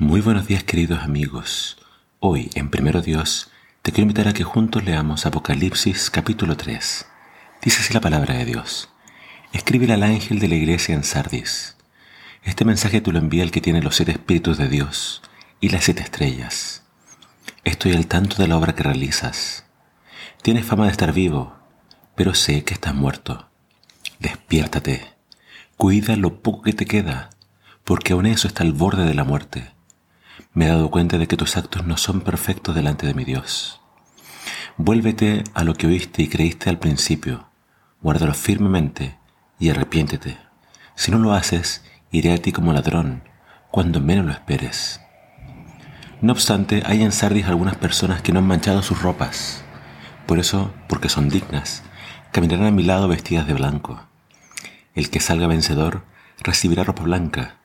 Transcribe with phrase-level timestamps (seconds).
[0.00, 1.76] Muy buenos días queridos amigos.
[2.20, 3.50] Hoy en Primero Dios
[3.82, 7.06] te quiero invitar a que juntos leamos Apocalipsis capítulo 3.
[7.60, 8.88] Dice así la palabra de Dios.
[9.52, 11.76] Escribe al ángel de la iglesia en Sardis.
[12.44, 15.20] Este mensaje tú lo envía el que tiene los siete espíritus de Dios
[15.60, 16.82] y las siete estrellas.
[17.64, 19.66] Estoy al tanto de la obra que realizas.
[20.40, 21.58] Tienes fama de estar vivo,
[22.14, 23.50] pero sé que estás muerto.
[24.18, 25.12] Despiértate.
[25.76, 27.28] Cuida lo poco que te queda,
[27.84, 29.78] porque aún eso está al borde de la muerte
[30.52, 33.80] me he dado cuenta de que tus actos no son perfectos delante de mi Dios.
[34.76, 37.48] Vuélvete a lo que oíste y creíste al principio,
[38.02, 39.18] guárdalo firmemente
[39.58, 40.38] y arrepiéntete.
[40.96, 43.22] Si no lo haces, iré a ti como ladrón,
[43.70, 45.00] cuando menos lo esperes.
[46.20, 49.64] No obstante, hay en Sardis algunas personas que no han manchado sus ropas.
[50.26, 51.82] Por eso, porque son dignas,
[52.32, 54.02] caminarán a mi lado vestidas de blanco.
[54.94, 56.04] El que salga vencedor
[56.42, 57.56] recibirá ropa blanca.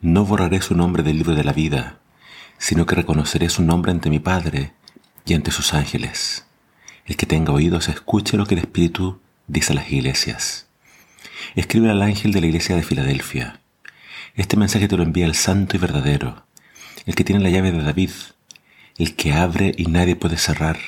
[0.00, 1.98] No borraré su nombre del libro de la vida,
[2.58, 4.72] sino que reconoceré su nombre ante mi Padre
[5.24, 6.44] y ante sus ángeles.
[7.06, 10.66] El que tenga oídos escuche lo que el Espíritu dice a las iglesias.
[11.54, 13.60] Escribe al ángel de la iglesia de Filadelfia.
[14.34, 16.44] Este mensaje te lo envía el santo y verdadero,
[17.06, 18.10] el que tiene la llave de David,
[18.98, 20.78] el que abre y nadie puede cerrar,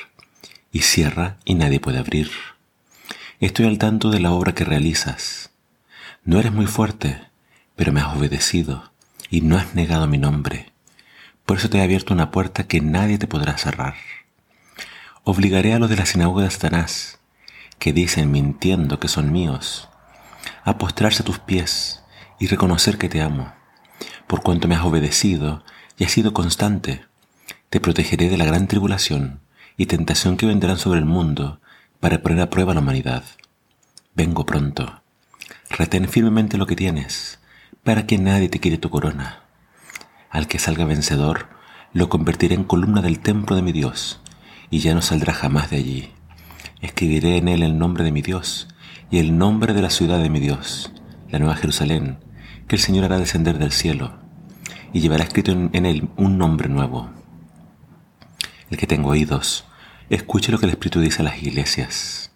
[0.71, 2.29] y cierra y nadie puede abrir.
[3.39, 5.49] Estoy al tanto de la obra que realizas.
[6.23, 7.19] No eres muy fuerte,
[7.75, 8.91] pero me has obedecido
[9.29, 10.70] y no has negado mi nombre.
[11.45, 13.95] Por eso te he abierto una puerta que nadie te podrá cerrar.
[15.23, 17.19] Obligaré a los de la sinagoga de Satanás,
[17.79, 19.89] que dicen mintiendo que son míos,
[20.63, 22.03] a postrarse a tus pies
[22.39, 23.53] y reconocer que te amo.
[24.27, 25.63] Por cuanto me has obedecido
[25.97, 27.05] y has sido constante,
[27.69, 29.41] te protegeré de la gran tribulación
[29.77, 31.61] y tentación que vendrán sobre el mundo
[31.99, 33.23] para poner a prueba la humanidad.
[34.15, 35.01] Vengo pronto.
[35.69, 37.39] Retén firmemente lo que tienes,
[37.83, 39.43] para que nadie te quite tu corona.
[40.31, 41.49] Al que salga vencedor,
[41.91, 44.21] lo convertiré en columna del templo de mi Dios,
[44.69, 46.11] y ya no saldrá jamás de allí.
[46.79, 48.69] Escribiré en él el nombre de mi Dios
[49.11, 50.93] y el nombre de la ciudad de mi Dios,
[51.29, 52.19] la nueva Jerusalén,
[52.69, 54.19] que el Señor hará descender del cielo,
[54.93, 57.09] y llevará escrito en, él un nombre nuevo.
[58.69, 59.65] El que tenga oídos,
[60.09, 62.31] escuche lo que el Espíritu dice a las iglesias.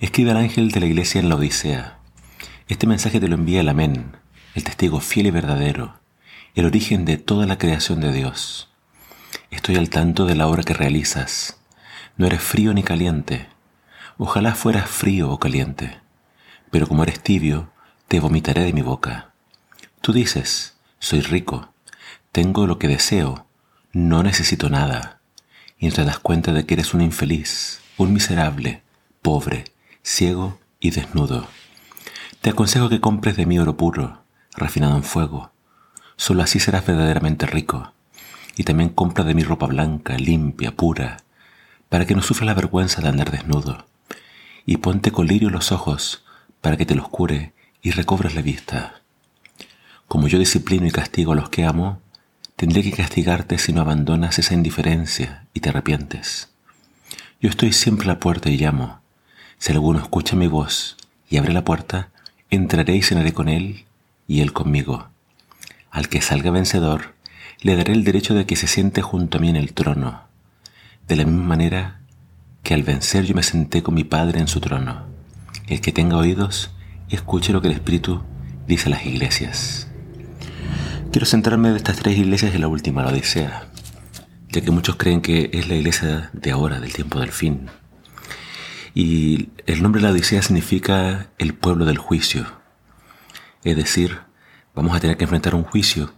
[0.00, 1.98] Escribe al ángel de la iglesia en la Odisea.
[2.66, 4.16] Este mensaje te lo envía el Amén,
[4.54, 5.98] el testigo fiel y verdadero
[6.58, 8.68] el origen de toda la creación de Dios.
[9.52, 11.56] Estoy al tanto de la obra que realizas.
[12.16, 13.46] No eres frío ni caliente.
[14.16, 16.00] Ojalá fueras frío o caliente.
[16.72, 17.70] Pero como eres tibio,
[18.08, 19.30] te vomitaré de mi boca.
[20.00, 21.72] Tú dices, soy rico,
[22.32, 23.46] tengo lo que deseo,
[23.92, 25.20] no necesito nada.
[25.78, 28.82] Y te das cuenta de que eres un infeliz, un miserable,
[29.22, 29.62] pobre,
[30.02, 31.46] ciego y desnudo.
[32.40, 34.24] Te aconsejo que compres de mí oro puro,
[34.56, 35.52] refinado en fuego
[36.18, 37.92] Solo así serás verdaderamente rico.
[38.56, 41.18] Y también compra de mi ropa blanca, limpia, pura,
[41.88, 43.86] para que no sufra la vergüenza de andar desnudo.
[44.66, 46.24] Y ponte colirio en los ojos,
[46.60, 47.52] para que te los cure
[47.82, 49.00] y recobres la vista.
[50.08, 52.02] Como yo disciplino y castigo a los que amo,
[52.56, 56.48] tendré que castigarte si no abandonas esa indiferencia y te arrepientes.
[57.40, 59.00] Yo estoy siempre a la puerta y llamo.
[59.58, 60.96] Si alguno escucha mi voz
[61.30, 62.10] y abre la puerta,
[62.50, 63.84] entraré y cenaré con él
[64.26, 65.10] y él conmigo.
[65.90, 67.14] Al que salga vencedor,
[67.60, 70.28] le daré el derecho de que se siente junto a mí en el trono,
[71.06, 72.00] de la misma manera
[72.62, 75.06] que al vencer yo me senté con mi Padre en su trono.
[75.66, 76.70] El que tenga oídos,
[77.08, 78.22] escuche lo que el Espíritu
[78.66, 79.88] dice a las iglesias.
[81.10, 83.68] Quiero centrarme de estas tres iglesias en la última, la Odisea,
[84.50, 87.70] ya que muchos creen que es la iglesia de ahora, del tiempo del fin.
[88.94, 92.46] Y el nombre de la Odisea significa el pueblo del juicio,
[93.64, 94.27] es decir,
[94.78, 96.12] vamos a tener que enfrentar un juicio.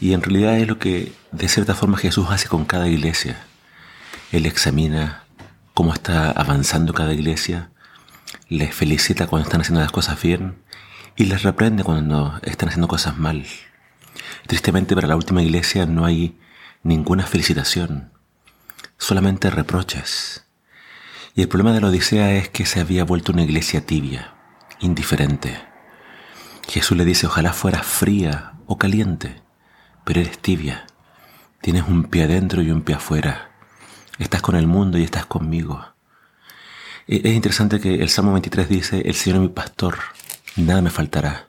[0.00, 3.44] Y en realidad es lo que de cierta forma Jesús hace con cada iglesia.
[4.32, 5.24] Él examina
[5.74, 7.70] cómo está avanzando cada iglesia,
[8.48, 10.56] les felicita cuando están haciendo las cosas bien
[11.16, 13.44] y les reprende cuando están haciendo cosas mal.
[14.46, 16.38] Tristemente para la última iglesia no hay
[16.82, 18.10] ninguna felicitación,
[18.96, 20.46] solamente reproches.
[21.34, 24.32] Y el problema de la Odisea es que se había vuelto una iglesia tibia,
[24.80, 25.67] indiferente.
[26.68, 29.40] Jesús le dice, ojalá fueras fría o caliente,
[30.04, 30.86] pero eres tibia.
[31.62, 33.50] Tienes un pie adentro y un pie afuera.
[34.18, 35.82] Estás con el mundo y estás conmigo.
[37.06, 39.98] E, es interesante que el Salmo 23 dice, el Señor es mi pastor,
[40.56, 41.46] nada me faltará.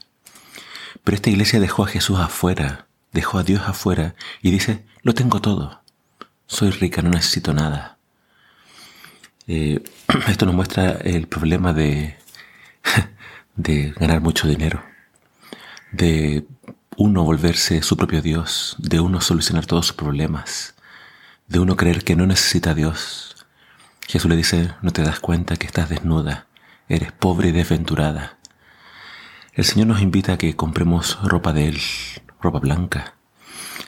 [1.04, 5.42] Pero esta iglesia dejó a Jesús afuera, dejó a Dios afuera y dice, lo tengo
[5.42, 5.82] todo.
[6.48, 7.98] Soy rica, no necesito nada.
[9.48, 9.84] Eh,
[10.30, 12.18] esto nos muestra el problema de,
[13.58, 14.82] de ganar mucho dinero
[15.92, 16.46] de
[16.98, 20.76] uno volverse su propio Dios, de uno solucionar todos sus problemas,
[21.48, 23.36] de uno creer que no necesita a Dios.
[24.08, 26.48] Jesús le dice, no te das cuenta que estás desnuda,
[26.88, 28.38] eres pobre y desventurada.
[29.54, 31.82] El Señor nos invita a que compremos ropa de Él,
[32.42, 33.16] ropa blanca,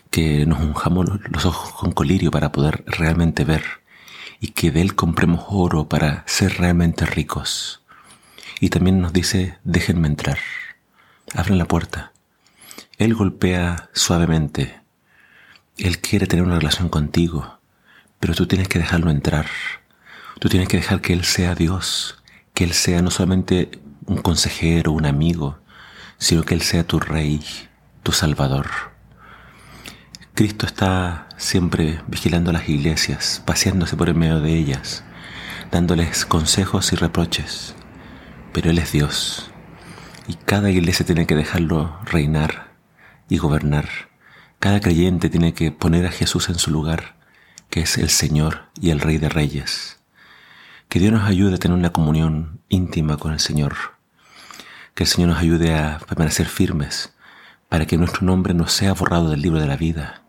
[0.10, 3.64] que nos unjamos los ojos con colirio para poder realmente ver
[4.40, 7.84] y que de Él compremos oro para ser realmente ricos.
[8.60, 10.38] Y también nos dice, déjenme entrar,
[11.34, 12.12] abren la puerta.
[12.98, 14.82] Él golpea suavemente.
[15.78, 17.60] Él quiere tener una relación contigo,
[18.20, 19.48] pero tú tienes que dejarlo entrar.
[20.40, 22.22] Tú tienes que dejar que Él sea Dios,
[22.54, 25.60] que Él sea no solamente un consejero, un amigo,
[26.18, 27.42] sino que Él sea tu Rey,
[28.04, 28.68] tu Salvador.
[30.34, 35.04] Cristo está siempre vigilando las iglesias, paseándose por el medio de ellas,
[35.72, 37.76] dándoles consejos y reproches.
[38.54, 39.52] Pero Él es Dios
[40.32, 42.72] y cada iglesia tiene que dejarlo reinar
[43.28, 43.90] y gobernar.
[44.60, 47.18] Cada creyente tiene que poner a Jesús en su lugar,
[47.70, 50.00] que es el Señor y el Rey de Reyes.
[50.88, 53.76] Que Dios nos ayude a tener una comunión íntima con el Señor.
[54.96, 57.14] Que el Señor nos ayude a permanecer firmes
[57.68, 60.24] para que nuestro nombre no sea borrado del libro de la vida.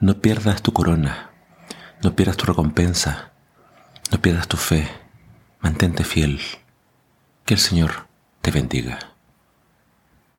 [0.00, 1.28] No pierdas tu corona,
[2.02, 3.32] no pierdas tu recompensa,
[4.10, 4.88] no pierdas tu fe,
[5.60, 6.40] mantente fiel.
[7.44, 8.06] Que el Señor
[8.40, 9.09] te bendiga.